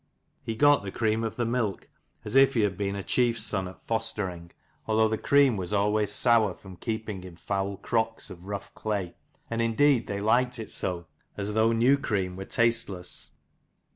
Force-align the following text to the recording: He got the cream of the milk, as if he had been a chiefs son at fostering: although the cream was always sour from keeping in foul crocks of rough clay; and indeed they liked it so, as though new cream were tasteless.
He 0.43 0.55
got 0.55 0.81
the 0.81 0.89
cream 0.91 1.23
of 1.23 1.35
the 1.35 1.45
milk, 1.45 1.87
as 2.25 2.35
if 2.35 2.55
he 2.55 2.61
had 2.61 2.75
been 2.75 2.95
a 2.95 3.03
chiefs 3.03 3.43
son 3.43 3.67
at 3.67 3.83
fostering: 3.83 4.49
although 4.87 5.07
the 5.07 5.15
cream 5.19 5.57
was 5.57 5.73
always 5.73 6.11
sour 6.11 6.55
from 6.55 6.75
keeping 6.77 7.23
in 7.23 7.35
foul 7.35 7.77
crocks 7.77 8.31
of 8.31 8.45
rough 8.45 8.73
clay; 8.73 9.13
and 9.47 9.61
indeed 9.61 10.07
they 10.07 10.19
liked 10.19 10.57
it 10.57 10.71
so, 10.71 11.05
as 11.37 11.53
though 11.53 11.71
new 11.71 11.99
cream 11.99 12.35
were 12.35 12.45
tasteless. 12.45 13.29